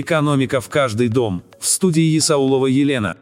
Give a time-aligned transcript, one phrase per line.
[0.00, 1.44] Экономика в каждый дом.
[1.60, 3.16] В студии Исаулова Елена.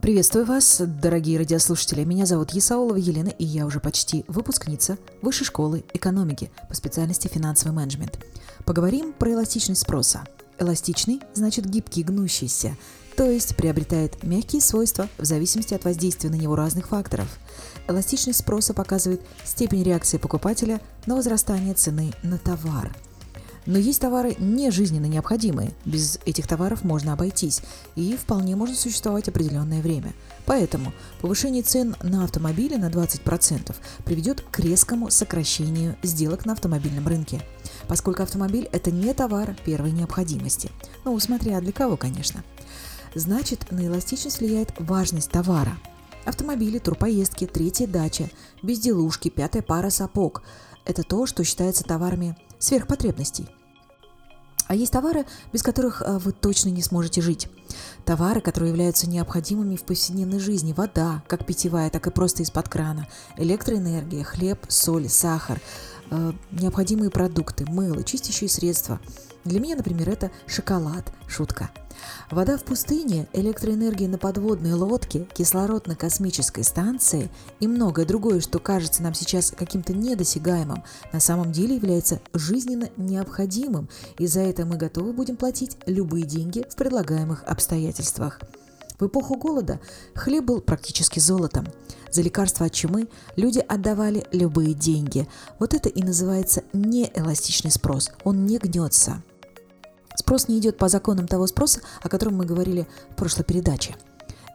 [0.00, 2.04] Приветствую вас, дорогие радиослушатели.
[2.04, 7.72] Меня зовут Исаулова Елена, и я уже почти выпускница Высшей школы экономики по специальности финансовый
[7.72, 8.24] менеджмент.
[8.66, 10.22] Поговорим про эластичность спроса.
[10.60, 12.76] Эластичный значит гибкий, гнущийся,
[13.16, 17.26] то есть приобретает мягкие свойства в зависимости от воздействия на него разных факторов.
[17.88, 22.94] Эластичность спроса показывает степень реакции покупателя на возрастание цены на товар–
[23.68, 25.72] но есть товары не жизненно необходимые.
[25.84, 27.60] Без этих товаров можно обойтись,
[27.96, 30.14] и вполне можно существовать определенное время.
[30.46, 37.42] Поэтому повышение цен на автомобили на 20% приведет к резкому сокращению сделок на автомобильном рынке,
[37.88, 40.70] поскольку автомобиль– это не товар первой необходимости.
[41.04, 42.42] Ну, смотря для кого, конечно.
[43.14, 45.76] Значит, на эластичность влияет важность товара.
[46.24, 48.30] Автомобили, турпоездки, третья дача,
[48.62, 50.42] безделушки, пятая пара сапог–
[50.86, 53.46] это то, что считается товарами сверхпотребностей.
[54.68, 57.48] А есть товары, без которых э, вы точно не сможете жить.
[58.04, 60.74] Товары, которые являются необходимыми в повседневной жизни.
[60.74, 63.08] Вода, как питьевая, так и просто из-под крана.
[63.38, 65.60] Электроэнергия, хлеб, соль, сахар.
[66.10, 69.00] Э, необходимые продукты, мыло, чистящие средства.
[69.44, 71.12] Для меня, например, это шоколад.
[71.26, 71.70] Шутка.
[72.30, 78.58] Вода в пустыне, электроэнергия на подводной лодке, кислород на космической станции и многое другое, что
[78.58, 84.76] кажется нам сейчас каким-то недосягаемым, на самом деле является жизненно необходимым, и за это мы
[84.76, 88.40] готовы будем платить любые деньги в предлагаемых обстоятельствах.
[88.98, 89.80] В эпоху голода
[90.14, 91.66] хлеб был практически золотом.
[92.10, 95.28] За лекарства от чумы люди отдавали любые деньги.
[95.58, 98.10] Вот это и называется неэластичный спрос.
[98.24, 99.22] Он не гнется.
[100.16, 103.94] Спрос не идет по законам того спроса, о котором мы говорили в прошлой передаче.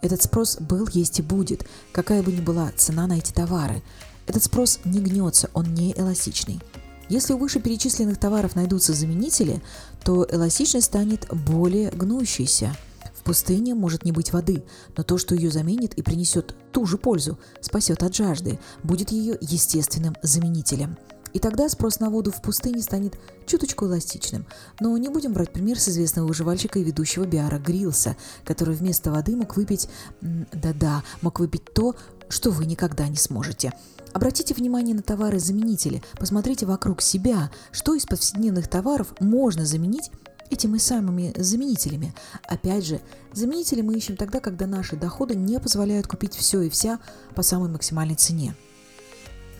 [0.01, 3.81] Этот спрос был, есть и будет, какая бы ни была цена на эти товары.
[4.27, 6.59] Этот спрос не гнется, он не эластичный.
[7.07, 9.61] Если у вышеперечисленных товаров найдутся заменители,
[10.03, 12.75] то эластичность станет более гнущейся.
[13.23, 14.65] В пустыне может не быть воды,
[14.97, 19.37] но то, что ее заменит и принесет ту же пользу, спасет от жажды, будет ее
[19.39, 20.97] естественным заменителем–
[21.33, 23.17] и тогда спрос на воду в пустыне станет
[23.47, 24.45] чуточку эластичным.
[24.79, 29.35] Но не будем брать пример с известного выживальщика и ведущего Биара Грилса, который вместо воды
[29.35, 29.89] мог выпить...
[30.21, 31.95] Да-да, мог выпить то,
[32.29, 33.73] что вы никогда не сможете.
[34.13, 40.11] Обратите внимание на товары-заменители, посмотрите вокруг себя, что из повседневных товаров можно заменить
[40.53, 42.13] этими самыми заменителями.
[42.47, 43.01] Опять же,
[43.33, 46.99] заменители мы ищем тогда, когда наши доходы не позволяют купить все и вся
[47.35, 48.55] по самой максимальной цене.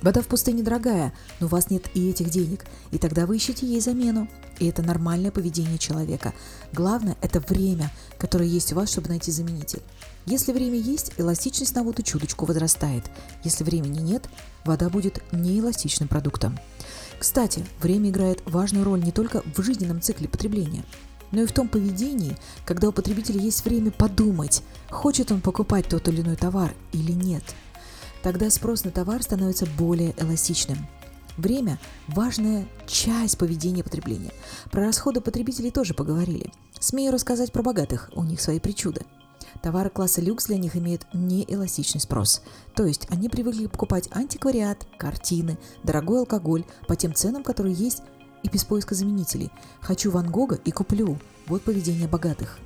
[0.03, 3.65] Вода в пустыне дорогая, но у вас нет и этих денег, и тогда вы ищете
[3.65, 4.27] ей замену.
[4.59, 6.33] И это нормальное поведение человека.
[6.73, 9.81] Главное– это время, которое есть у вас, чтобы найти заменитель.
[10.25, 13.05] Если время есть, эластичность на воду чуточку возрастает.
[13.45, 14.27] Если времени нет,
[14.65, 16.59] вода будет неэластичным продуктом.
[17.19, 20.83] Кстати, время играет важную роль не только в жизненном цикле потребления,
[21.31, 26.07] но и в том поведении, когда у потребителя есть время подумать, хочет он покупать тот
[26.07, 27.43] или иной товар или нет–
[28.23, 30.77] Тогда спрос на товар становится более эластичным.
[31.35, 34.31] Время– важная часть поведения потребления.
[34.71, 36.49] Про расходы потребителей тоже поговорили.
[36.79, 39.01] Смею рассказать про богатых, у них свои причуды.
[39.61, 42.41] Товары класса люкс для них имеют неэластичный спрос.
[42.75, 48.01] То есть они привыкли покупать антиквариат, картины, дорогой алкоголь по тем ценам, которые есть,
[48.43, 49.51] и без поиска заменителей.
[49.81, 51.17] Хочу Ван Гога и куплю.
[51.47, 52.59] Вот поведение богатых.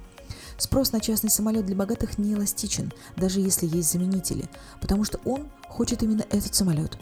[0.58, 4.50] Спрос на частный самолет для богатых не эластичен, даже если есть заменители,
[4.82, 6.98] потому что он хочет именно этот самолет.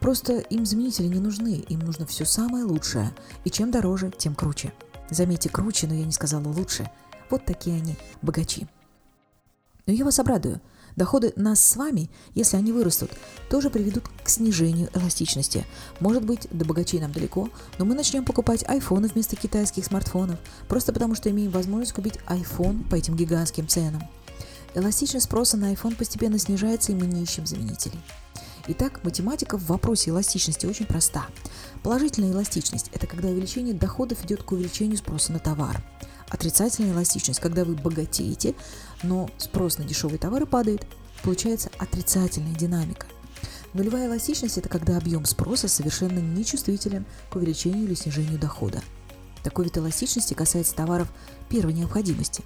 [0.00, 3.14] Просто им заменители не нужны, им нужно все самое лучшее,
[3.44, 4.72] и чем дороже, тем круче.
[5.08, 6.90] Заметьте, круче, но я не сказала лучше.
[7.30, 8.66] Вот такие они, богачи.
[9.86, 10.60] Но я вас обрадую–
[10.96, 13.10] Доходы нас с вами, если они вырастут,
[13.50, 15.66] тоже приведут к снижению эластичности.
[16.00, 20.38] Может быть, до богачей нам далеко, но мы начнем покупать айфоны вместо китайских смартфонов,
[20.68, 24.02] просто потому что имеем возможность купить iPhone по этим гигантским ценам.
[24.74, 28.00] Эластичность спроса на iPhone постепенно снижается, и мы не ищем заменителей.
[28.68, 31.26] Итак, математика в вопросе эластичности очень проста.
[31.82, 35.82] Положительная эластичность– это когда увеличение доходов идет к увеличению спроса на товар.
[36.28, 38.54] Отрицательная эластичность, когда вы богатеете,
[39.02, 40.86] но спрос на дешевые товары падает,
[41.22, 43.06] получается отрицательная динамика.
[43.74, 48.82] Нулевая эластичность– это когда объем спроса совершенно нечувствителен к увеличению или снижению дохода.
[49.44, 51.08] Такой вид эластичности касается товаров
[51.48, 52.42] первой необходимости.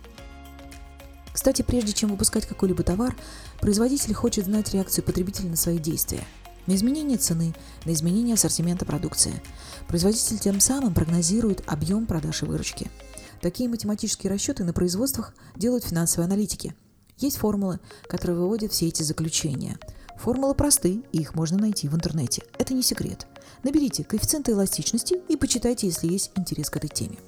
[1.32, 3.16] Кстати, прежде чем выпускать какой-либо товар,
[3.60, 6.24] производитель хочет знать реакцию потребителя на свои действия–
[6.66, 7.54] на изменение цены,
[7.86, 9.42] на изменение ассортимента продукции.
[9.88, 12.90] Производитель тем самым прогнозирует объем продаж и выручки–
[13.40, 16.74] Такие математические расчеты на производствах делают финансовые аналитики.
[17.16, 19.78] Есть формулы, которые выводят все эти заключения.
[20.18, 22.42] Формулы просты, и их можно найти в интернете.
[22.58, 23.26] Это не секрет.
[23.62, 27.18] Наберите коэффициенты эластичности и почитайте, если есть интерес к этой теме.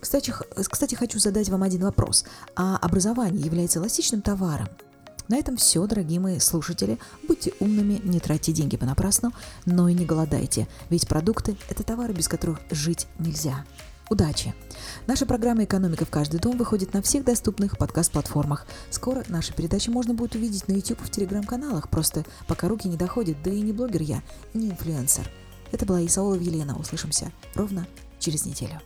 [0.00, 0.32] Кстати,
[0.70, 2.24] кстати, хочу задать вам один вопрос.
[2.54, 4.68] А образование является эластичным товаром?
[5.28, 6.98] На этом все, дорогие мои слушатели.
[7.26, 9.32] Будьте умными, не тратьте деньги понапрасну,
[9.64, 13.64] но и не голодайте, ведь продукты– это товары, без которых жить нельзя.
[14.08, 14.54] Удачи!
[15.08, 18.64] Наша программа «Экономика в каждый дом» выходит на всех доступных подкаст-платформах.
[18.88, 22.96] Скоро наши передачи можно будет увидеть на YouTube и в телеграм-каналах, просто пока руки не
[22.96, 24.22] доходят, да и не блогер я,
[24.54, 25.28] не инфлюенсер.
[25.72, 26.78] Это была Исаулова Елена.
[26.78, 27.84] Услышимся ровно
[28.20, 28.80] через неделю.